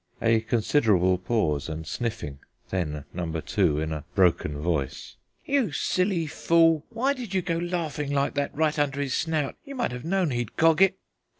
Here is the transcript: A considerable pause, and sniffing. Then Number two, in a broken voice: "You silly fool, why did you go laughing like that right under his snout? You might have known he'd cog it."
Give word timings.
A 0.19 0.39
considerable 0.41 1.19
pause, 1.19 1.69
and 1.69 1.85
sniffing. 1.85 2.39
Then 2.71 3.05
Number 3.13 3.39
two, 3.39 3.79
in 3.79 3.91
a 3.91 4.03
broken 4.15 4.57
voice: 4.59 5.15
"You 5.45 5.71
silly 5.71 6.25
fool, 6.25 6.83
why 6.89 7.13
did 7.13 7.35
you 7.35 7.43
go 7.43 7.59
laughing 7.59 8.11
like 8.11 8.33
that 8.33 8.49
right 8.57 8.79
under 8.79 8.99
his 8.99 9.13
snout? 9.13 9.57
You 9.63 9.75
might 9.75 9.91
have 9.91 10.03
known 10.03 10.31
he'd 10.31 10.57
cog 10.57 10.81
it." 10.81 10.97